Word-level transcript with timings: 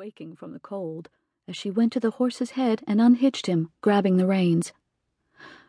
quaking 0.00 0.34
from 0.34 0.54
the 0.54 0.58
cold 0.60 1.10
as 1.46 1.54
she 1.54 1.70
went 1.70 1.92
to 1.92 2.00
the 2.00 2.12
horse's 2.12 2.52
head 2.52 2.82
and 2.86 3.02
unhitched 3.02 3.44
him, 3.44 3.68
grabbing 3.82 4.16
the 4.16 4.26
reins. 4.26 4.72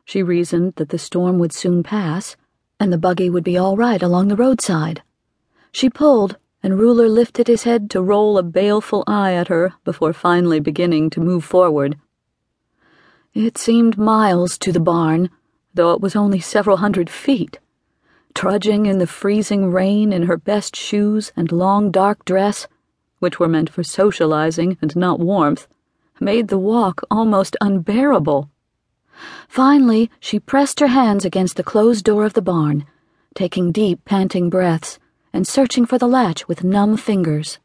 She 0.06 0.24
reasoned 0.24 0.76
that 0.76 0.88
the 0.88 0.98
storm 0.98 1.38
would 1.38 1.52
soon 1.52 1.84
pass 1.84 2.38
and 2.80 2.94
the 2.94 2.98
buggy 2.98 3.30
would 3.30 3.44
be 3.44 3.58
all 3.58 3.76
right 3.76 4.02
along 4.02 4.30
the 4.30 4.38
roadside. 4.38 5.04
She 5.74 5.90
pulled, 5.90 6.38
and 6.64 6.80
Ruler 6.80 7.10
lifted 7.10 7.50
his 7.50 7.64
head 7.64 7.90
to 7.90 8.02
roll 8.02 8.38
a 8.38 8.42
baleful 8.42 9.04
eye 9.06 9.34
at 9.34 9.50
her 9.50 9.74
before 9.84 10.14
finally 10.14 10.62
beginning 10.62 11.10
to 11.10 11.20
move 11.20 11.44
forward. 11.44 11.98
It 13.34 13.58
seemed 13.58 13.98
miles 13.98 14.58
to 14.60 14.72
the 14.72 14.80
barn, 14.80 15.30
though 15.74 15.92
it 15.92 16.00
was 16.00 16.16
only 16.16 16.40
several 16.40 16.78
hundred 16.78 17.10
feet. 17.10 17.60
Trudging 18.34 18.86
in 18.86 18.98
the 18.98 19.08
freezing 19.08 19.74
rain 19.74 20.14
in 20.14 20.24
her 20.24 20.38
best 20.38 20.74
shoes 20.74 21.34
and 21.36 21.52
long 21.52 21.92
dark 21.92 22.24
dress, 22.24 22.70
which 23.22 23.40
were 23.40 23.48
meant 23.48 23.70
for 23.70 23.84
socializing 23.84 24.78
and 24.82 24.96
not 24.96 25.20
warmth, 25.20 25.68
made 26.20 26.50
the 26.50 26.58
walk 26.58 27.02
almost 27.10 27.56
unbearable. 27.62 28.50
Finally, 29.48 30.10
she 30.20 30.40
pressed 30.40 30.80
her 30.80 30.88
hands 30.88 31.24
against 31.24 31.56
the 31.56 31.64
closed 31.64 32.04
door 32.04 32.26
of 32.26 32.34
the 32.34 32.42
barn, 32.42 32.86
taking 33.36 33.72
deep, 33.72 34.04
panting 34.06 34.50
breaths 34.50 35.00
and 35.34 35.48
searching 35.48 35.86
for 35.86 35.98
the 35.98 36.08
latch 36.08 36.48
with 36.48 36.64
numb 36.64 36.98
fingers. 36.98 37.60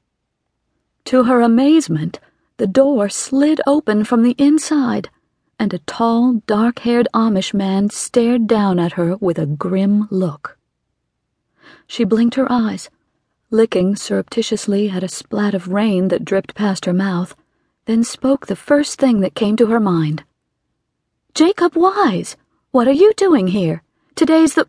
To 1.06 1.24
her 1.24 1.40
amazement, 1.40 2.20
the 2.58 2.66
door 2.66 3.08
slid 3.08 3.60
open 3.66 4.04
from 4.04 4.22
the 4.22 4.34
inside, 4.38 5.10
and 5.58 5.72
a 5.72 5.78
tall, 5.80 6.42
dark 6.46 6.80
haired 6.80 7.08
Amish 7.14 7.54
man 7.54 7.90
stared 7.90 8.46
down 8.46 8.78
at 8.78 8.92
her 8.92 9.16
with 9.16 9.38
a 9.38 9.46
grim 9.46 10.06
look. 10.10 10.58
She 11.86 12.04
blinked 12.04 12.34
her 12.34 12.50
eyes, 12.50 12.90
licking 13.56 13.96
surreptitiously 13.96 14.90
at 14.90 15.02
a 15.02 15.08
splat 15.08 15.54
of 15.54 15.68
rain 15.68 16.08
that 16.08 16.26
dripped 16.26 16.54
past 16.54 16.84
her 16.84 16.92
mouth, 16.92 17.34
then 17.86 18.04
spoke 18.04 18.46
the 18.46 18.54
first 18.54 18.98
thing 18.98 19.20
that 19.20 19.34
came 19.34 19.56
to 19.56 19.68
her 19.68 19.80
mind. 19.80 20.24
Jacob 21.34 21.72
Wyse, 21.74 22.36
what 22.70 22.86
are 22.86 22.92
you 22.92 23.14
doing 23.14 23.46
here? 23.46 23.82
Today's 24.14 24.54
the. 24.54 24.68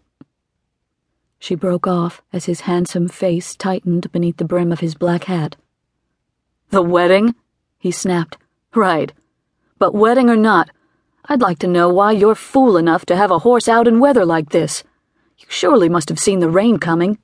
She 1.38 1.54
broke 1.54 1.86
off 1.86 2.22
as 2.32 2.46
his 2.46 2.62
handsome 2.62 3.10
face 3.10 3.58
tightened 3.58 4.10
beneath 4.14 4.38
the 4.38 4.46
brim 4.46 4.72
of 4.72 4.80
his 4.80 4.96
black 4.96 5.26
hat. 5.26 5.58
The 6.70 6.82
wedding? 6.82 7.36
he 7.78 7.92
snapped. 7.92 8.38
Right. 8.74 9.12
But 9.78 9.94
wedding 9.94 10.30
or 10.30 10.38
not, 10.38 10.70
I'd 11.26 11.42
like 11.42 11.60
to 11.60 11.68
know 11.68 11.90
why 11.90 12.14
you're 12.14 12.36
fool 12.36 12.78
enough 12.78 13.06
to 13.08 13.18
have 13.18 13.32
a 13.32 13.40
horse 13.40 13.68
out 13.68 13.86
in 13.86 14.00
weather 14.00 14.26
like 14.26 14.50
this. 14.50 14.84
You 15.38 15.46
surely 15.50 15.90
must 15.90 16.08
have 16.08 16.20
seen 16.20 16.40
the 16.40 16.50
rain 16.50 16.78
coming. 16.78 17.20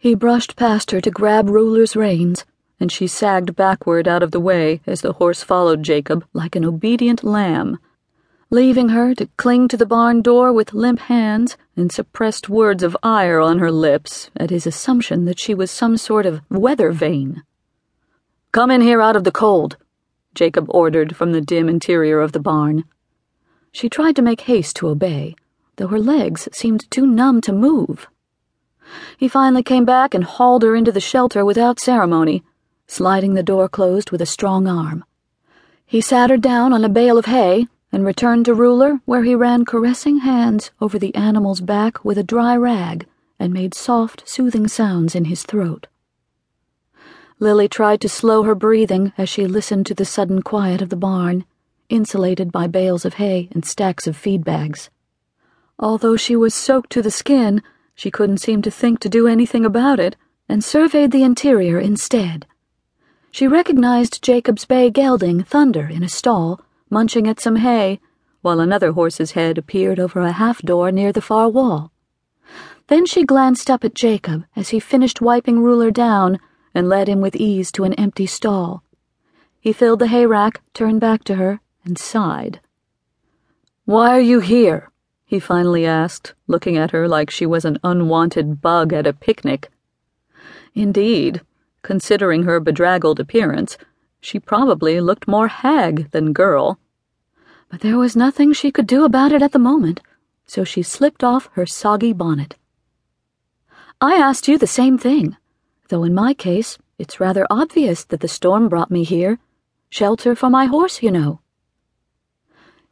He 0.00 0.14
brushed 0.14 0.54
past 0.54 0.92
her 0.92 1.00
to 1.00 1.10
grab 1.10 1.50
Ruler's 1.50 1.96
reins, 1.96 2.44
and 2.78 2.92
she 2.92 3.08
sagged 3.08 3.56
backward 3.56 4.06
out 4.06 4.22
of 4.22 4.30
the 4.30 4.38
way 4.38 4.80
as 4.86 5.00
the 5.00 5.14
horse 5.14 5.42
followed 5.42 5.82
Jacob 5.82 6.24
like 6.32 6.54
an 6.54 6.64
obedient 6.64 7.24
lamb, 7.24 7.80
leaving 8.48 8.90
her 8.90 9.12
to 9.16 9.26
cling 9.36 9.66
to 9.66 9.76
the 9.76 9.84
barn 9.84 10.22
door 10.22 10.52
with 10.52 10.72
limp 10.72 11.00
hands 11.00 11.56
and 11.76 11.90
suppressed 11.90 12.48
words 12.48 12.84
of 12.84 12.96
ire 13.02 13.40
on 13.40 13.58
her 13.58 13.72
lips 13.72 14.30
at 14.36 14.50
his 14.50 14.68
assumption 14.68 15.24
that 15.24 15.40
she 15.40 15.52
was 15.52 15.68
some 15.68 15.96
sort 15.96 16.26
of 16.26 16.42
weather 16.48 16.92
vane. 16.92 17.42
Come 18.52 18.70
in 18.70 18.82
here 18.82 19.02
out 19.02 19.16
of 19.16 19.24
the 19.24 19.32
cold, 19.32 19.76
Jacob 20.32 20.66
ordered 20.68 21.16
from 21.16 21.32
the 21.32 21.40
dim 21.40 21.68
interior 21.68 22.20
of 22.20 22.30
the 22.30 22.38
barn. 22.38 22.84
She 23.72 23.88
tried 23.88 24.14
to 24.14 24.22
make 24.22 24.42
haste 24.42 24.76
to 24.76 24.88
obey, 24.88 25.34
though 25.74 25.88
her 25.88 25.98
legs 25.98 26.48
seemed 26.52 26.88
too 26.88 27.04
numb 27.04 27.40
to 27.40 27.52
move. 27.52 28.06
He 29.16 29.28
finally 29.28 29.62
came 29.62 29.84
back 29.84 30.14
and 30.14 30.24
hauled 30.24 30.62
her 30.62 30.76
into 30.76 30.92
the 30.92 31.00
shelter 31.00 31.44
without 31.44 31.80
ceremony, 31.80 32.42
sliding 32.86 33.34
the 33.34 33.42
door 33.42 33.68
closed 33.68 34.10
with 34.10 34.22
a 34.22 34.26
strong 34.26 34.66
arm. 34.66 35.04
He 35.84 36.00
sat 36.00 36.30
her 36.30 36.36
down 36.36 36.72
on 36.72 36.84
a 36.84 36.88
bale 36.88 37.18
of 37.18 37.26
hay 37.26 37.66
and 37.90 38.04
returned 38.04 38.44
to 38.44 38.54
Ruler, 38.54 39.00
where 39.06 39.22
he 39.22 39.34
ran 39.34 39.64
caressing 39.64 40.18
hands 40.18 40.70
over 40.80 40.98
the 40.98 41.14
animal's 41.14 41.60
back 41.60 42.04
with 42.04 42.18
a 42.18 42.22
dry 42.22 42.56
rag 42.56 43.06
and 43.38 43.52
made 43.52 43.74
soft, 43.74 44.28
soothing 44.28 44.68
sounds 44.68 45.14
in 45.14 45.26
his 45.26 45.42
throat. 45.44 45.86
Lilly 47.40 47.68
tried 47.68 48.00
to 48.00 48.08
slow 48.08 48.42
her 48.42 48.54
breathing 48.54 49.12
as 49.16 49.28
she 49.28 49.46
listened 49.46 49.86
to 49.86 49.94
the 49.94 50.04
sudden 50.04 50.42
quiet 50.42 50.82
of 50.82 50.88
the 50.88 50.96
barn, 50.96 51.44
insulated 51.88 52.50
by 52.50 52.66
bales 52.66 53.04
of 53.04 53.14
hay 53.14 53.48
and 53.52 53.64
stacks 53.64 54.06
of 54.06 54.16
feed 54.16 54.44
bags. 54.44 54.90
Although 55.78 56.16
she 56.16 56.34
was 56.34 56.52
soaked 56.52 56.90
to 56.90 57.02
the 57.02 57.10
skin, 57.10 57.62
she 57.98 58.12
couldn't 58.12 58.38
seem 58.38 58.62
to 58.62 58.70
think 58.70 59.00
to 59.00 59.08
do 59.08 59.26
anything 59.26 59.64
about 59.64 59.98
it 59.98 60.14
and 60.48 60.62
surveyed 60.62 61.10
the 61.10 61.24
interior 61.24 61.80
instead. 61.80 62.46
She 63.32 63.48
recognized 63.48 64.22
Jacob's 64.22 64.64
bay 64.64 64.88
gelding, 64.88 65.42
Thunder, 65.42 65.88
in 65.88 66.04
a 66.04 66.08
stall, 66.08 66.60
munching 66.88 67.26
at 67.26 67.40
some 67.40 67.56
hay, 67.56 67.98
while 68.40 68.60
another 68.60 68.92
horse's 68.92 69.32
head 69.32 69.58
appeared 69.58 69.98
over 69.98 70.20
a 70.20 70.30
half 70.30 70.62
door 70.62 70.92
near 70.92 71.10
the 71.10 71.20
far 71.20 71.48
wall. 71.48 71.90
Then 72.86 73.04
she 73.04 73.24
glanced 73.24 73.68
up 73.68 73.82
at 73.82 73.96
Jacob 73.96 74.44
as 74.54 74.68
he 74.68 74.78
finished 74.78 75.20
wiping 75.20 75.58
Ruler 75.58 75.90
down 75.90 76.38
and 76.72 76.88
led 76.88 77.08
him 77.08 77.20
with 77.20 77.34
ease 77.34 77.72
to 77.72 77.82
an 77.82 77.94
empty 77.94 78.26
stall. 78.26 78.84
He 79.60 79.72
filled 79.72 79.98
the 79.98 80.06
hay 80.06 80.24
rack, 80.24 80.60
turned 80.72 81.00
back 81.00 81.24
to 81.24 81.34
her, 81.34 81.58
and 81.84 81.98
sighed. 81.98 82.60
Why 83.86 84.10
are 84.16 84.20
you 84.20 84.38
here? 84.38 84.92
He 85.28 85.38
finally 85.38 85.84
asked, 85.84 86.32
looking 86.46 86.78
at 86.78 86.90
her 86.90 87.06
like 87.06 87.28
she 87.28 87.44
was 87.44 87.66
an 87.66 87.78
unwanted 87.84 88.62
bug 88.62 88.94
at 88.94 89.06
a 89.06 89.12
picnic. 89.12 89.70
Indeed, 90.74 91.42
considering 91.82 92.44
her 92.44 92.58
bedraggled 92.60 93.20
appearance, 93.20 93.76
she 94.22 94.40
probably 94.40 95.02
looked 95.02 95.28
more 95.28 95.48
hag 95.48 96.10
than 96.12 96.32
girl. 96.32 96.78
But 97.70 97.80
there 97.80 97.98
was 97.98 98.16
nothing 98.16 98.54
she 98.54 98.72
could 98.72 98.86
do 98.86 99.04
about 99.04 99.30
it 99.30 99.42
at 99.42 99.52
the 99.52 99.58
moment, 99.58 100.00
so 100.46 100.64
she 100.64 100.82
slipped 100.82 101.22
off 101.22 101.50
her 101.52 101.66
soggy 101.66 102.14
bonnet. 102.14 102.56
I 104.00 104.14
asked 104.14 104.48
you 104.48 104.56
the 104.56 104.66
same 104.66 104.96
thing, 104.96 105.36
though 105.90 106.04
in 106.04 106.14
my 106.14 106.32
case 106.32 106.78
it's 106.98 107.20
rather 107.20 107.46
obvious 107.50 108.02
that 108.04 108.20
the 108.20 108.28
storm 108.28 108.70
brought 108.70 108.90
me 108.90 109.04
here. 109.04 109.38
Shelter 109.90 110.34
for 110.34 110.48
my 110.48 110.64
horse, 110.64 111.02
you 111.02 111.10
know. 111.10 111.40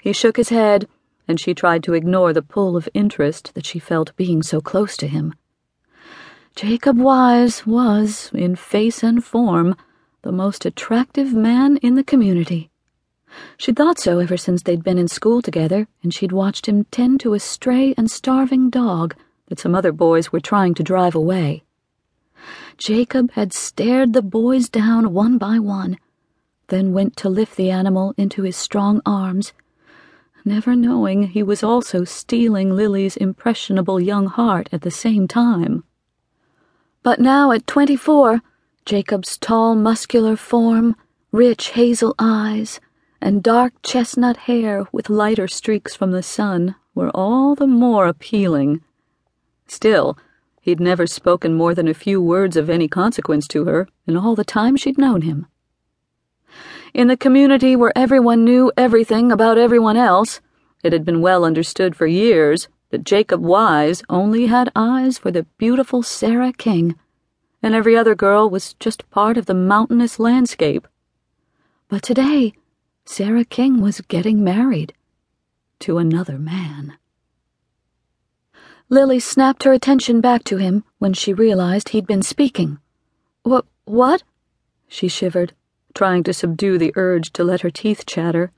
He 0.02 0.12
shook 0.12 0.36
his 0.36 0.50
head 0.50 0.86
and 1.28 1.40
she 1.40 1.54
tried 1.54 1.82
to 1.82 1.94
ignore 1.94 2.32
the 2.32 2.42
pull 2.42 2.76
of 2.76 2.88
interest 2.94 3.54
that 3.54 3.66
she 3.66 3.78
felt 3.78 4.16
being 4.16 4.42
so 4.42 4.60
close 4.60 4.96
to 4.96 5.08
him. 5.08 5.34
Jacob 6.54 6.96
Wyse 6.96 7.66
was, 7.66 8.30
in 8.32 8.56
face 8.56 9.02
and 9.02 9.22
form, 9.22 9.76
the 10.22 10.32
most 10.32 10.64
attractive 10.64 11.34
man 11.34 11.76
in 11.78 11.94
the 11.94 12.04
community. 12.04 12.70
She'd 13.58 13.76
thought 13.76 13.98
so 13.98 14.18
ever 14.18 14.36
since 14.36 14.62
they'd 14.62 14.82
been 14.82 14.98
in 14.98 15.08
school 15.08 15.42
together, 15.42 15.86
and 16.02 16.14
she'd 16.14 16.32
watched 16.32 16.66
him 16.66 16.84
tend 16.84 17.20
to 17.20 17.34
a 17.34 17.40
stray 17.40 17.92
and 17.98 18.10
starving 18.10 18.70
dog 18.70 19.14
that 19.48 19.58
some 19.58 19.74
other 19.74 19.92
boys 19.92 20.32
were 20.32 20.40
trying 20.40 20.74
to 20.74 20.82
drive 20.82 21.14
away. 21.14 21.62
Jacob 22.78 23.32
had 23.32 23.52
stared 23.52 24.12
the 24.12 24.22
boys 24.22 24.68
down 24.68 25.12
one 25.12 25.38
by 25.38 25.58
one, 25.58 25.98
then 26.68 26.92
went 26.92 27.16
to 27.16 27.28
lift 27.28 27.56
the 27.56 27.70
animal 27.70 28.14
into 28.16 28.42
his 28.42 28.56
strong 28.56 29.00
arms 29.04 29.52
never 30.46 30.76
knowing 30.76 31.24
he 31.24 31.42
was 31.42 31.62
also 31.62 32.04
stealing 32.04 32.70
Lilly's 32.70 33.16
impressionable 33.16 34.00
young 34.00 34.26
heart 34.26 34.68
at 34.72 34.82
the 34.82 34.90
same 34.90 35.26
time. 35.26 35.84
But 37.02 37.20
now 37.20 37.50
at 37.52 37.66
twenty 37.66 37.96
four, 37.96 38.40
Jacob's 38.84 39.36
tall, 39.36 39.74
muscular 39.74 40.36
form, 40.36 40.96
rich 41.32 41.70
hazel 41.70 42.14
eyes, 42.18 42.80
and 43.20 43.42
dark 43.42 43.72
chestnut 43.82 44.36
hair 44.36 44.86
with 44.92 45.10
lighter 45.10 45.48
streaks 45.48 45.94
from 45.94 46.12
the 46.12 46.22
sun 46.22 46.76
were 46.94 47.10
all 47.10 47.54
the 47.54 47.66
more 47.66 48.06
appealing. 48.06 48.82
Still, 49.66 50.16
he'd 50.60 50.80
never 50.80 51.06
spoken 51.06 51.54
more 51.54 51.74
than 51.74 51.88
a 51.88 51.94
few 51.94 52.20
words 52.20 52.56
of 52.56 52.70
any 52.70 52.88
consequence 52.88 53.48
to 53.48 53.64
her 53.64 53.88
in 54.06 54.16
all 54.16 54.34
the 54.34 54.44
time 54.44 54.76
she'd 54.76 54.98
known 54.98 55.22
him. 55.22 55.46
In 56.94 57.08
the 57.08 57.16
community 57.16 57.76
where 57.76 57.92
everyone 57.96 58.44
knew 58.44 58.72
everything 58.76 59.30
about 59.30 59.58
everyone 59.58 59.96
else, 59.96 60.40
it 60.82 60.92
had 60.92 61.04
been 61.04 61.20
well 61.20 61.44
understood 61.44 61.94
for 61.94 62.06
years 62.06 62.68
that 62.90 63.04
Jacob 63.04 63.42
Wyse 63.42 64.02
only 64.08 64.46
had 64.46 64.72
eyes 64.74 65.18
for 65.18 65.30
the 65.30 65.44
beautiful 65.58 66.02
Sarah 66.02 66.52
King, 66.52 66.94
and 67.62 67.74
every 67.74 67.96
other 67.96 68.14
girl 68.14 68.48
was 68.48 68.74
just 68.74 69.08
part 69.10 69.36
of 69.36 69.46
the 69.46 69.54
mountainous 69.54 70.18
landscape. 70.18 70.86
But 71.88 72.02
today, 72.02 72.52
Sarah 73.04 73.44
King 73.44 73.80
was 73.80 74.00
getting 74.02 74.42
married 74.42 74.94
to 75.80 75.98
another 75.98 76.38
man. 76.38 76.96
Lilly 78.88 79.18
snapped 79.18 79.64
her 79.64 79.72
attention 79.72 80.20
back 80.20 80.44
to 80.44 80.58
him 80.58 80.84
when 80.98 81.12
she 81.12 81.32
realized 81.32 81.88
he'd 81.88 82.06
been 82.06 82.22
speaking. 82.22 82.78
What? 83.42 83.66
What? 83.84 84.22
She 84.88 85.08
shivered 85.08 85.52
trying 85.96 86.22
to 86.22 86.32
subdue 86.32 86.76
the 86.76 86.92
urge 86.94 87.32
to 87.32 87.42
let 87.42 87.62
her 87.62 87.70
teeth 87.70 88.04
chatter. 88.06 88.52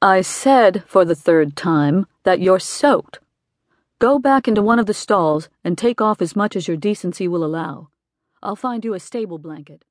I 0.00 0.22
said 0.22 0.82
for 0.86 1.04
the 1.04 1.14
third 1.14 1.56
time 1.56 2.06
that 2.24 2.40
you're 2.40 2.58
soaked. 2.58 3.20
Go 3.98 4.18
back 4.18 4.48
into 4.48 4.62
one 4.62 4.78
of 4.78 4.86
the 4.86 4.94
stalls 4.94 5.50
and 5.62 5.76
take 5.76 6.00
off 6.00 6.22
as 6.22 6.34
much 6.34 6.56
as 6.56 6.66
your 6.66 6.76
decency 6.78 7.28
will 7.28 7.44
allow. 7.44 7.90
I'll 8.42 8.56
find 8.56 8.84
you 8.84 8.94
a 8.94 9.00
stable 9.00 9.38
blanket. 9.38 9.84